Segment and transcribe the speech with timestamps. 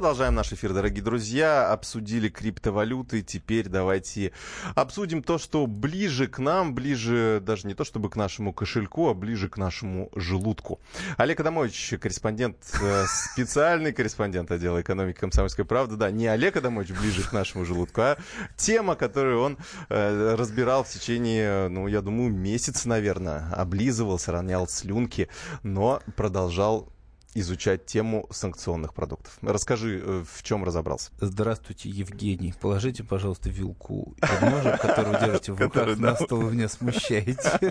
[0.00, 1.70] Продолжаем наш эфир, дорогие друзья.
[1.70, 3.20] Обсудили криптовалюты.
[3.20, 4.32] Теперь давайте
[4.74, 9.14] обсудим то, что ближе к нам, ближе даже не то чтобы к нашему кошельку, а
[9.14, 10.80] ближе к нашему желудку.
[11.18, 15.96] Олег Адамович, корреспондент, э, специальный корреспондент отдела экономики комсомольской правды.
[15.96, 18.16] Да, не Олег Адамович ближе к нашему желудку, а
[18.56, 19.58] тема, которую он
[19.90, 23.52] э, разбирал в течение, ну, я думаю, месяца, наверное.
[23.52, 25.28] Облизывался, ронял слюнки,
[25.62, 26.90] но продолжал
[27.34, 29.38] изучать тему санкционных продуктов.
[29.42, 31.10] Расскажи, э, в чем разобрался.
[31.20, 32.54] Здравствуйте, Евгений.
[32.60, 37.60] Положите, пожалуйста, вилку под ножик, которую держите в руках на стол, вы меня смущаете.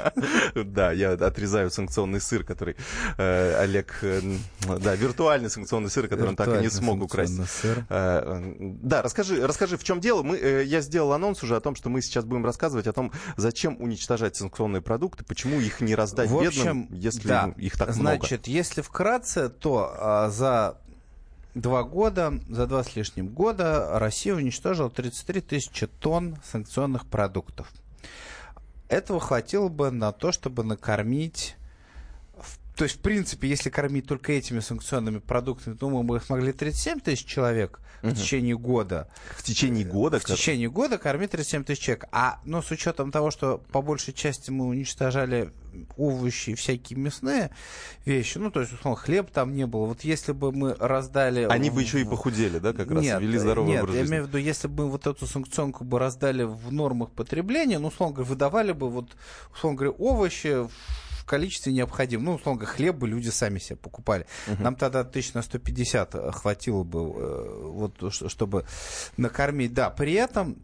[0.55, 2.75] Да, я отрезаю санкционный сыр, который
[3.17, 3.97] э, Олег...
[4.01, 4.21] Э,
[4.79, 7.39] да, виртуальный санкционный сыр, который он так и не смог украсть.
[7.89, 10.23] Да, расскажи, расскажи, в чем дело.
[10.23, 13.77] Мы, я сделал анонс уже о том, что мы сейчас будем рассказывать о том, зачем
[13.81, 17.29] уничтожать санкционные продукты, почему их не раздать бедным, если
[17.61, 18.17] их так много.
[18.17, 20.77] Значит, если вкратце, то а, за
[21.55, 27.71] два года, за два с лишним года Россия уничтожила 33 тысячи тонн санкционных продуктов.
[28.87, 31.55] Этого хватило бы на то, чтобы накормить
[32.79, 37.01] то есть, в принципе, если кормить только этими санкционными продуктами, то мы бы смогли 37
[37.01, 38.11] тысяч человек угу.
[38.11, 39.09] в течение года.
[39.35, 40.17] В течение года?
[40.17, 40.37] В как...
[40.37, 42.05] течение года кормить 37 тысяч человек.
[42.13, 45.51] А, ну, с учетом того, что по большей части мы уничтожали
[45.97, 47.51] овощи и всякие мясные
[48.05, 49.85] вещи, ну, то есть, условно, хлеб там не было.
[49.85, 51.47] Вот если бы мы раздали...
[51.49, 54.05] Они бы еще и похудели, да, как раз, нет, вели здоровый нет, образ жизни.
[54.05, 57.77] я имею в виду, если бы мы вот эту санкционку бы раздали в нормах потребления,
[57.77, 59.17] ну, условно говоря, выдавали бы, вот,
[59.53, 60.69] условно говоря, овощи
[61.29, 62.25] количестве необходимом.
[62.25, 64.25] Ну, условно говоря, хлеб бы люди сами себе покупали.
[64.47, 64.63] Угу.
[64.63, 68.65] Нам тогда тысяч на 150 хватило бы, э, вот, чтобы
[69.17, 69.73] накормить.
[69.73, 70.57] Да, при этом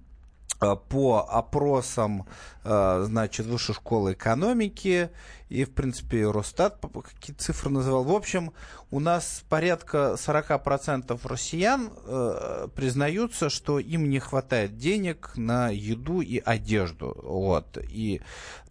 [0.61, 2.25] э, по опросам,
[2.63, 5.09] э, значит, Высшей школы экономики
[5.49, 8.03] и, в принципе, Росстат какие цифры называл.
[8.03, 8.51] В общем,
[8.89, 16.41] у нас порядка 40% россиян э, признаются, что им не хватает денег на еду и
[16.43, 17.15] одежду.
[17.21, 17.77] Вот.
[17.89, 18.21] И,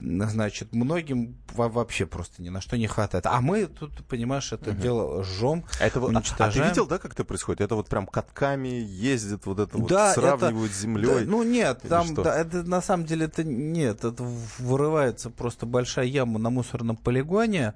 [0.00, 3.26] значит, многим вообще просто ни на что не хватает.
[3.26, 4.81] А мы тут, понимаешь, это угу.
[4.81, 6.38] дело жжем, а это, уничтожаем.
[6.38, 7.60] А, а ты видел, да, как это происходит?
[7.60, 11.25] Это вот прям катками ездят, вот это да, вот сравнивают это, с землей?
[11.25, 14.25] Да, ну нет, там, да, это на самом деле, это нет, это
[14.59, 17.75] вырывается просто большая яма на мусорном полигоне,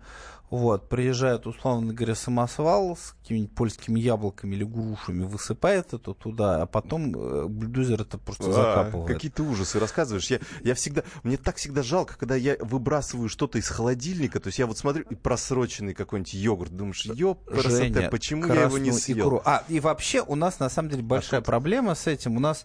[0.51, 6.67] вот, приезжает, условно говоря, самосвал с какими-нибудь польскими яблоками или грушами, высыпает это туда, а
[6.67, 9.09] потом э, бульдозер это просто а, закапывает.
[9.09, 10.31] Какие ты ужасы рассказываешь.
[10.31, 14.59] Я, я всегда, мне так всегда жалко, когда я выбрасываю что-то из холодильника, то есть
[14.59, 19.29] я вот смотрю, и просроченный какой-нибудь йогурт, думаешь, ёп, красота, почему я его не съел?
[19.29, 19.43] Икру.
[19.45, 22.39] А, и вообще у нас, на самом деле, большая а проблема с этим.
[22.39, 22.65] У нас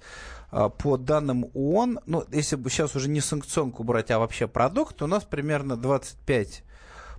[0.70, 5.08] по данным ООН, ну, если бы сейчас уже не санкционку брать, а вообще продукт, у
[5.08, 6.64] нас примерно 25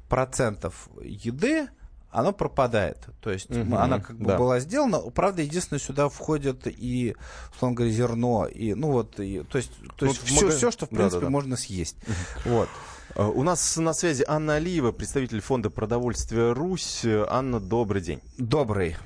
[0.08, 1.68] процентов еды
[2.14, 3.08] оно пропадает.
[3.20, 4.38] То есть угу, она как бы да.
[4.38, 4.98] была сделана.
[5.10, 7.16] Правда, единственное, сюда входит и,
[7.52, 10.56] условно говоря, зерно, и, ну вот, и, то есть, то есть все, мага...
[10.56, 11.30] все, что, в принципе, да, да, да.
[11.30, 11.96] можно съесть.
[12.44, 12.68] Вот.
[13.16, 17.04] А, у нас на связи Анна Алиева, представитель фонда продовольствия «Русь».
[17.04, 18.20] Анна, добрый день.
[18.38, 18.96] Добрый.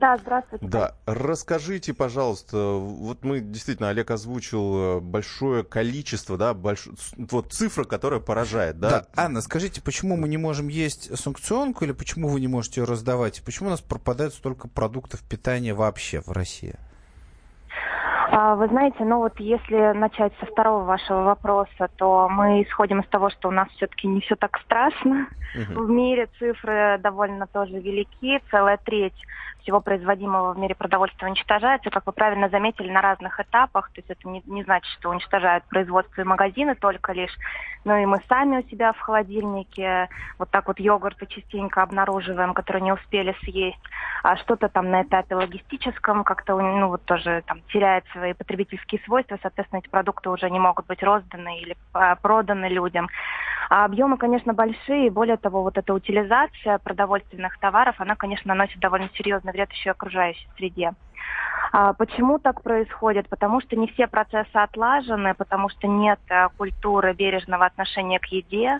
[0.00, 0.66] Да, здравствуйте.
[0.66, 6.88] Да, расскажите, пожалуйста, вот мы действительно, Олег озвучил э, большое количество, да, больш...
[7.18, 8.90] вот цифра, которая поражает, да?
[8.90, 12.86] Да, Анна, скажите, почему мы не можем есть санкционку или почему вы не можете ее
[12.86, 13.42] раздавать?
[13.44, 16.76] Почему у нас пропадает столько продуктов питания вообще в России?
[18.32, 23.08] А, вы знаете, ну вот если начать со второго вашего вопроса, то мы исходим из
[23.08, 25.26] того, что у нас все-таки не все так страшно.
[25.54, 25.82] Угу.
[25.82, 29.20] В мире цифры довольно тоже велики, целая треть
[29.62, 33.90] всего производимого в мире продовольствия уничтожается, как вы правильно заметили, на разных этапах.
[33.92, 37.34] То есть это не, не значит, что уничтожают производство и магазины только лишь,
[37.84, 40.08] но и мы сами у себя в холодильнике
[40.38, 43.80] вот так вот йогурты частенько обнаруживаем, которые не успели съесть.
[44.22, 49.38] А что-то там на этапе логистическом как-то ну вот тоже там теряет свои потребительские свойства,
[49.40, 53.08] соответственно, эти продукты уже не могут быть розданы или а, проданы людям.
[53.70, 59.08] А объемы, конечно, большие, более того, вот эта утилизация продовольственных товаров, она, конечно, наносит довольно
[59.14, 60.92] серьезный вред еще окружающей среде.
[61.72, 63.28] А почему так происходит?
[63.28, 68.78] Потому что не все процессы отлажены, потому что нет э, культуры бережного отношения к еде,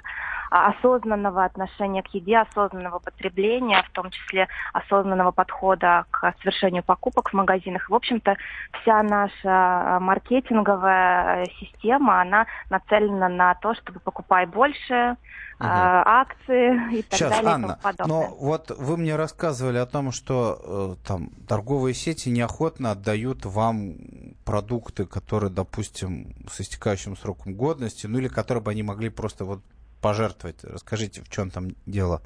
[0.50, 7.30] а, осознанного отношения к еде, осознанного потребления, в том числе осознанного подхода к совершению покупок
[7.30, 7.88] в магазинах.
[7.88, 8.36] В общем-то,
[8.80, 15.16] вся наша э, маркетинговая э, система, она нацелена на то, чтобы покупай больше,
[15.60, 15.68] угу.
[15.68, 17.52] акции и так Сейчас, далее.
[17.52, 23.96] Анна, но вот вы мне рассказывали о том, что там торговые сети неохотно отдают вам
[24.44, 29.60] продукты, которые, допустим, с истекающим сроком годности, ну или которые бы они могли просто вот
[30.00, 30.62] пожертвовать.
[30.64, 32.22] Расскажите, в чем там дело?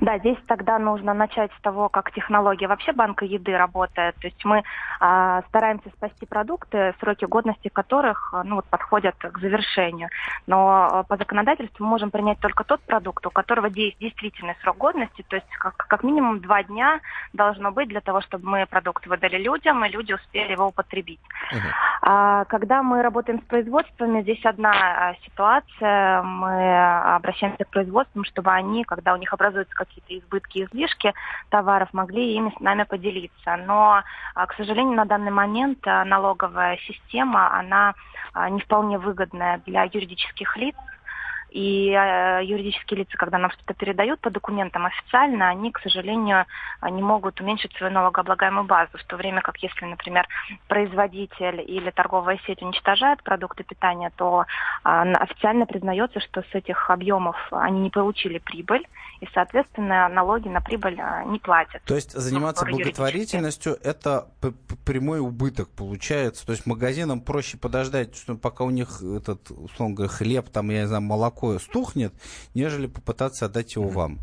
[0.00, 4.14] Да, здесь тогда нужно начать с того, как технология вообще банка еды работает.
[4.16, 4.62] То есть мы
[4.98, 10.08] а, стараемся спасти продукты, сроки годности которых ну, вот, подходят к завершению.
[10.46, 15.22] Но а, по законодательству мы можем принять только тот продукт, у которого действительный срок годности,
[15.28, 17.00] то есть как, как минимум два дня
[17.34, 21.20] должно быть для того, чтобы мы продукт выдали людям, и люди успели его употребить.
[21.52, 21.58] Uh-huh.
[22.02, 26.22] А, когда мы работаем с производствами, здесь одна а, ситуация.
[26.22, 31.12] Мы обращаемся к производствам, чтобы они, когда у них образуются какие-то избытки, излишки
[31.48, 33.56] товаров, могли ими с нами поделиться.
[33.56, 34.02] Но,
[34.34, 37.94] а, к сожалению, на данный момент а, налоговая система, она
[38.50, 40.76] не вполне выгодная для юридических лиц,
[41.50, 46.46] и э, юридические лица, когда нам что-то передают по документам официально, они, к сожалению,
[46.82, 50.26] не могут уменьшить свою налогооблагаемую базу, в то время как если, например,
[50.68, 54.46] производитель или торговая сеть уничтожает продукты питания, то
[54.84, 58.86] э, официально признается, что с этих объемов они не получили прибыль,
[59.20, 61.82] и, соответственно, налоги на прибыль э, не платят.
[61.84, 64.28] То есть заниматься благотворительностью– это
[64.84, 66.46] прямой убыток получается?
[66.46, 70.82] То есть магазинам проще подождать, что пока у них этот, условно говоря, хлеб, там, я
[70.82, 72.12] не знаю, молоко стухнет,
[72.54, 74.20] нежели попытаться отдать его вам?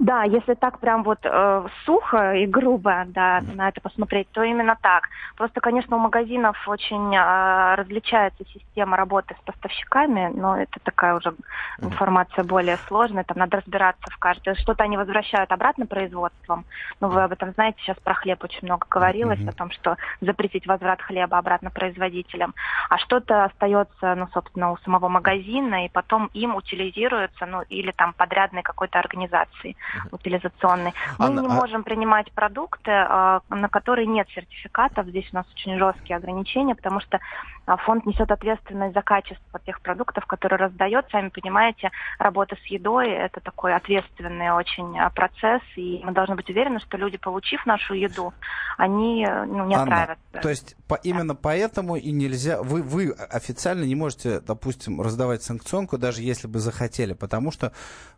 [0.00, 4.76] Да, если так прям вот э, сухо и грубо да, на это посмотреть, то именно
[4.80, 5.08] так.
[5.36, 11.34] Просто, конечно, у магазинов очень э, различается система работы с поставщиками, но это такая уже
[11.80, 14.54] информация более сложная, там надо разбираться в каждой.
[14.56, 16.64] Что-то они возвращают обратно производством.
[17.00, 19.50] Ну, вы об этом знаете, сейчас про хлеб очень много говорилось, mm-hmm.
[19.50, 22.54] о том, что запретить возврат хлеба обратно производителям.
[22.88, 28.12] А что-то остается, ну, собственно, у самого магазина, и потом им утилизируется, ну, или там
[28.12, 29.73] подрядной какой-то организации
[30.10, 30.92] утилизационный.
[31.18, 31.50] Мы Анна, не а...
[31.50, 35.06] можем принимать продукты, а, на которые нет сертификатов.
[35.06, 37.20] Здесь у нас очень жесткие ограничения, потому что
[37.66, 41.06] а, фонд несет ответственность за качество тех продуктов, которые раздает.
[41.10, 46.80] Сами понимаете, работа с едой– это такой ответственный очень процесс, и мы должны быть уверены,
[46.80, 48.32] что люди, получив нашу еду,
[48.76, 50.18] они ну, не Анна, отравят.
[50.42, 55.98] То есть по, именно поэтому и нельзя, вы, вы официально не можете, допустим, раздавать санкционку,
[55.98, 57.72] даже если бы захотели, потому что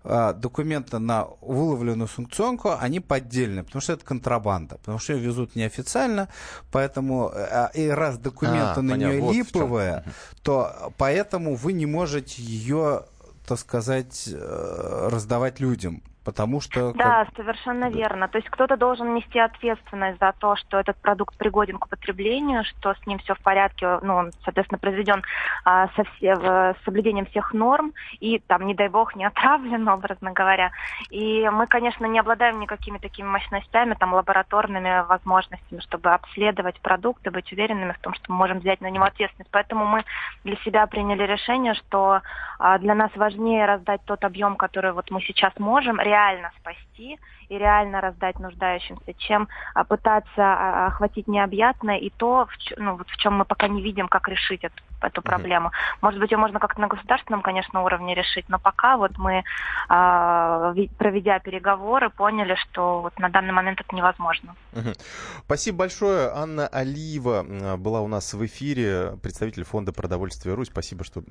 [0.05, 5.55] э, документы на выловленную санкционку, они поддельные, потому что это контрабанда, потому что ее везут
[5.55, 6.29] неофициально,
[6.71, 10.05] поэтому э, и раз документы а, на понятно, нее вот липовые,
[10.43, 13.05] то поэтому вы не можете ее,
[13.47, 16.93] так сказать, э, раздавать людям потому что...
[16.93, 17.37] Да, как...
[17.37, 17.97] совершенно да.
[17.97, 18.27] верно.
[18.27, 22.95] То есть кто-то должен нести ответственность за то, что этот продукт пригоден к употреблению, что
[22.95, 25.23] с ним все в порядке, ну, он, соответственно, произведен
[25.65, 30.33] а, со все, с соблюдением всех норм и, там, не дай бог, не отравлен, образно
[30.33, 30.73] говоря.
[31.11, 37.53] И мы, конечно, не обладаем никакими такими мощностями, там, лабораторными возможностями, чтобы обследовать продукты, быть
[37.53, 39.51] уверенными в том, что мы можем взять на него ответственность.
[39.53, 40.05] Поэтому мы
[40.43, 42.21] для себя приняли решение, что
[42.59, 46.16] а, для нас важнее раздать тот объем, который вот мы сейчас можем, реально
[46.59, 47.19] спасти
[47.49, 53.09] и реально раздать нуждающимся, чем а, пытаться а, охватить необъятное и то, в, ну, вот
[53.09, 55.69] в чем мы пока не видим, как решить эту, эту проблему.
[55.69, 55.99] Mm-hmm.
[56.03, 59.45] Может быть, ее можно как-то на государственном, конечно, уровне решить, но пока вот мы,
[59.89, 64.55] а, проведя переговоры, поняли, что вот на данный момент это невозможно.
[64.73, 65.01] Mm-hmm.
[65.45, 66.31] Спасибо большое.
[66.35, 70.69] Анна Алиева была у нас в эфире, представитель фонда продовольствия Русь.
[70.69, 71.23] Спасибо, что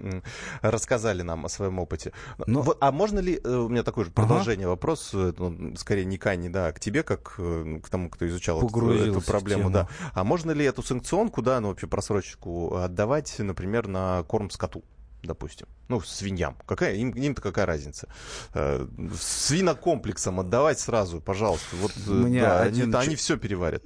[0.62, 2.12] рассказали нам о своем опыте.
[2.48, 2.56] Но...
[2.56, 4.72] Ну, вот, а можно ли, э, у меня такое же продолжение ага.
[4.72, 8.66] вопрос, э, ну, скорее не Кане, да, к тебе, как э, к тому, кто изучал
[8.66, 9.90] эту, эту проблему, да.
[10.14, 13.55] А можно ли эту санкционку, да, ну вообще просрочку отдавать, например,
[13.88, 14.84] на корм скоту?
[15.26, 15.68] допустим.
[15.88, 16.56] Ну, свиньям.
[16.66, 18.08] Какая, им, им-то какая разница?
[18.54, 18.88] Э,
[19.20, 21.76] свинокомплексом отдавать сразу, пожалуйста.
[21.76, 22.96] Вот, Мне да, один...
[22.96, 23.84] они, они все переварят.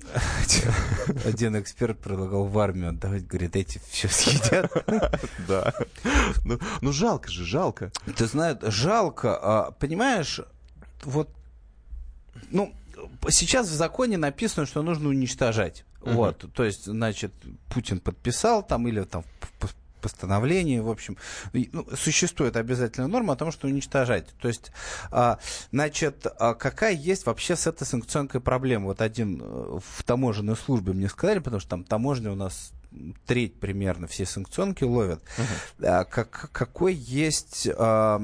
[1.26, 4.72] Один эксперт предлагал в армию отдавать, говорит, эти все съедят.
[5.48, 5.74] Да.
[6.46, 7.92] Ну, ну, жалко же, жалко.
[8.16, 9.38] Ты знаешь, жалко.
[9.42, 10.42] А, понимаешь,
[11.04, 11.30] вот
[12.52, 12.74] ну,
[13.30, 15.86] сейчас в законе написано, что нужно уничтожать.
[16.02, 16.14] Uh-huh.
[16.14, 17.34] Вот, то есть, значит,
[17.68, 19.24] Путин подписал там или там
[20.02, 21.18] постановление, в общем,
[21.54, 24.28] ну, существует обязательная норма о том, что уничтожать.
[24.42, 24.72] То есть,
[25.12, 25.40] а,
[25.72, 28.86] значит, а какая есть вообще с этой санкционной проблема?
[28.86, 32.72] Вот один э, в таможенной службе мне сказали, потому что там таможня у нас
[33.26, 36.06] треть примерно все санкционки ловят, uh-huh.
[36.06, 38.20] как, какой есть, а,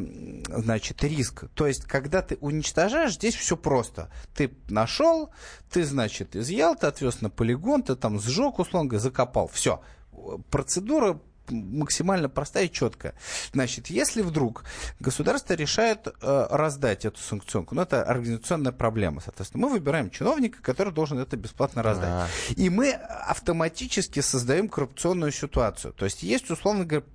[0.47, 1.45] значит, риск.
[1.53, 4.09] То есть, когда ты уничтожаешь, здесь все просто.
[4.33, 5.29] Ты нашел,
[5.69, 9.47] ты, значит, изъял, ты отвез на полигон, ты там сжег, условно закопал.
[9.47, 9.81] Все.
[10.49, 11.19] Процедура
[11.51, 13.13] максимально простая и четкая.
[13.53, 14.63] Значит, если вдруг
[14.99, 20.93] государство решает э, раздать эту санкционку, ну, это организационная проблема, соответственно, мы выбираем чиновника, который
[20.93, 22.09] должен это бесплатно раздать.
[22.09, 22.53] А-а-а.
[22.55, 25.93] И мы автоматически создаем коррупционную ситуацию.
[25.93, 27.05] То есть есть, условно говоря,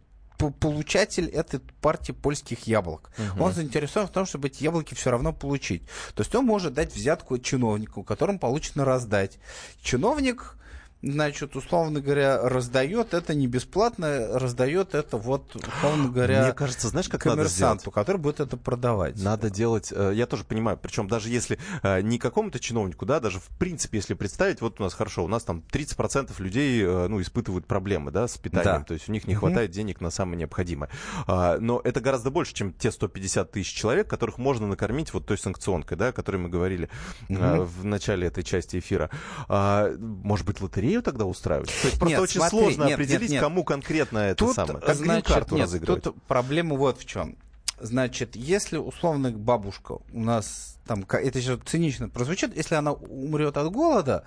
[0.49, 3.11] получатель этой партии польских яблок.
[3.19, 3.45] Угу.
[3.45, 5.83] Он заинтересован в том, чтобы эти яблоки все равно получить.
[6.15, 9.39] То есть он может дать взятку чиновнику, которому получено раздать.
[9.83, 10.57] Чиновник
[11.03, 17.09] значит, условно говоря, раздает это не бесплатно, раздает это вот, условно говоря, Мне кажется, знаешь,
[17.09, 19.21] как коммерсанту, надо который будет это продавать.
[19.23, 23.41] Надо делать, э, я тоже понимаю, причем даже если э, не какому-то чиновнику, да, даже
[23.41, 27.21] в принципе, если представить, вот у нас хорошо, у нас там 30% людей, э, ну,
[27.21, 28.85] испытывают проблемы, да, с питанием, да.
[28.85, 29.75] то есть у них не хватает mm-hmm.
[29.75, 30.91] денег на самое необходимое.
[31.27, 35.39] А, но это гораздо больше, чем те 150 тысяч человек, которых можно накормить вот той
[35.39, 36.89] санкционкой, да, о которой мы говорили
[37.29, 37.65] mm-hmm.
[37.65, 39.11] в начале этой части эфира.
[39.49, 41.69] А, может быть, лотерея лотерею тогда устраивать?
[41.69, 43.43] То есть просто нет, очень смотри, сложно нет, определить, нет, нет.
[43.43, 44.81] кому конкретно это тут, самое.
[44.81, 46.03] Как значит, карту нет, разыгрывать.
[46.03, 47.37] Тут проблема вот в чем.
[47.81, 53.71] Значит, если условно бабушка у нас там, это сейчас цинично прозвучит, если она умрет от
[53.71, 54.25] голода,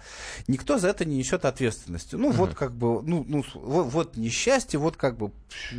[0.48, 2.16] никто за это не несет ответственности.
[2.16, 2.36] Ну, uh-huh.
[2.36, 5.32] вот как бы, ну, ну вот, вот несчастье, вот как бы,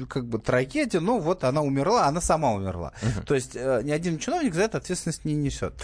[0.08, 2.92] как бы трагедия, ну, вот она умерла, она сама умерла.
[3.00, 3.24] Uh-huh.
[3.24, 5.74] То есть э, ни один чиновник за это ответственность не несет.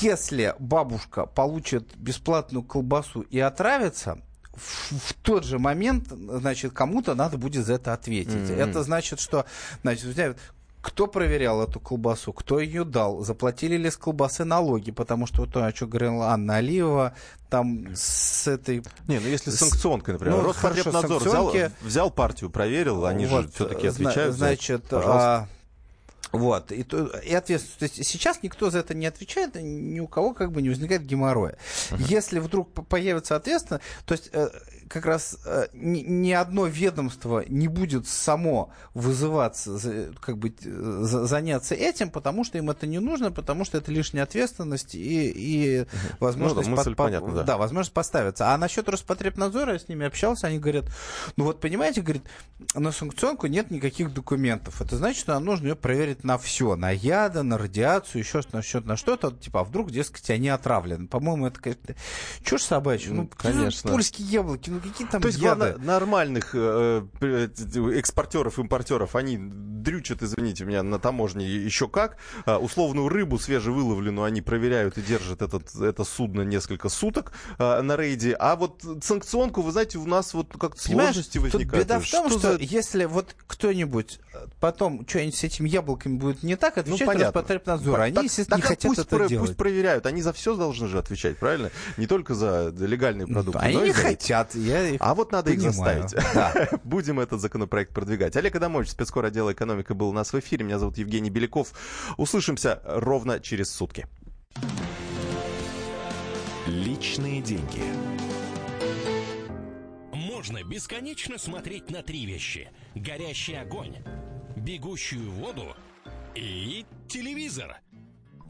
[0.00, 4.18] Если бабушка получит бесплатную колбасу и отравится,
[4.58, 8.32] в, тот же момент, значит, кому-то надо будет за это ответить.
[8.32, 8.56] Mm-hmm.
[8.56, 9.46] Это значит, что,
[9.82, 10.04] значит,
[10.80, 15.64] кто проверял эту колбасу, кто ее дал, заплатили ли с колбасы налоги, потому что то,
[15.64, 17.14] о чем говорила Анна Алиева,
[17.50, 18.82] там с этой...
[19.06, 21.56] Не, ну если с санкционкой, например, ну, Роспотребнадзор санкционки...
[21.56, 24.36] взял, взял партию, проверил, они вот, же все-таки отвечают.
[24.36, 24.96] Значит, за...
[24.96, 25.48] Пожалуйста.
[26.30, 26.86] Вот, и,
[27.24, 27.78] и ответственность.
[27.78, 31.06] То есть сейчас никто за это не отвечает, ни у кого как бы не возникает
[31.06, 31.56] геморроя.
[31.90, 32.02] Uh-huh.
[32.06, 34.50] Если вдруг появится ответственность, то есть э,
[34.88, 41.74] как раз э, ни, ни одно ведомство не будет само вызываться, как бы за, заняться
[41.74, 45.86] этим, потому что им это не нужно, потому что это лишняя ответственность и, и uh-huh.
[46.20, 47.42] возможность, ну, да, под, понятна, да.
[47.42, 48.52] Да, возможность поставиться.
[48.52, 50.86] А насчет Роспотребнадзора я с ними общался, они говорят,
[51.36, 52.24] ну вот понимаете, говорит,
[52.74, 54.80] на санкционку нет никаких документов.
[54.80, 58.62] Это значит, что нам нужно ее проверить на все, на яды, на радиацию, еще на
[58.62, 61.08] счет на что-то, типа, а вдруг, дескать, они отравлены.
[61.08, 61.94] По-моему, это как-то
[62.44, 63.12] чушь собачья.
[63.12, 63.90] Ну, конечно.
[63.90, 65.76] Польские яблоки, ну какие там То есть яды?
[65.78, 67.48] нормальных э, э,
[67.94, 72.18] экспортеров, импортеров, они дрючат, извините меня, на таможне еще как.
[72.44, 77.96] А, условную рыбу свежевыловленную они проверяют и держат этот, это судно несколько суток а, на
[77.96, 78.36] рейде.
[78.38, 81.86] А вот санкционку, вы знаете, у нас вот как-то сложности возникают.
[81.86, 82.58] Беда в том, что, что за...
[82.62, 88.00] если вот кто-нибудь э, потом что-нибудь с этими яблоками будет не так, отвечать ну, Роспотребнадзор.
[88.00, 89.46] Они, так, естественно, так, не хотят пусть это про, делать.
[89.48, 90.06] Пусть проверяют.
[90.06, 91.70] Они за все должны же отвечать, правильно?
[91.96, 93.58] Не только за легальные ну, продукты.
[93.60, 94.54] Они не хотят.
[94.68, 95.70] Я а вот надо понимаю.
[95.70, 95.74] их
[96.10, 96.34] заставить.
[96.34, 96.78] Да.
[96.84, 98.36] Будем этот законопроект продвигать.
[98.36, 100.64] Олег Адамович, спецкор отдела экономика, был у нас в эфире.
[100.64, 101.72] Меня зовут Евгений Беляков.
[102.18, 104.06] Услышимся ровно через сутки.
[106.66, 107.82] Личные деньги.
[110.12, 112.70] Можно бесконечно смотреть на три вещи.
[112.94, 113.96] Горящий огонь,
[114.54, 115.74] бегущую воду
[116.34, 117.78] и телевизор.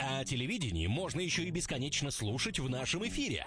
[0.01, 3.47] А телевидение можно еще и бесконечно слушать в нашем эфире.